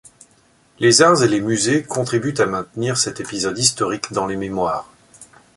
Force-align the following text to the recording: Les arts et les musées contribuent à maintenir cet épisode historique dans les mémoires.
Les 0.79 1.03
arts 1.03 1.21
et 1.21 1.27
les 1.27 1.41
musées 1.41 1.83
contribuent 1.83 2.33
à 2.41 2.47
maintenir 2.47 2.97
cet 2.97 3.19
épisode 3.19 3.59
historique 3.59 4.11
dans 4.11 4.25
les 4.25 4.35
mémoires. 4.35 4.89